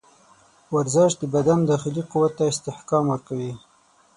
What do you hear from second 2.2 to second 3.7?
ته استحکام ورکوي.